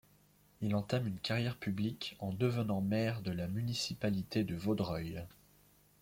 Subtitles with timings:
[0.61, 5.27] Il entame une carrière publique en devenant maire de la municipalité de Vaudreuil.